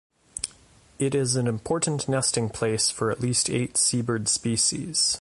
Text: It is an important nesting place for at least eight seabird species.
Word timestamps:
It 0.97 1.13
is 1.13 1.35
an 1.35 1.45
important 1.45 2.09
nesting 2.09 2.49
place 2.49 2.89
for 2.89 3.11
at 3.11 3.19
least 3.21 3.51
eight 3.51 3.77
seabird 3.77 4.27
species. 4.29 5.09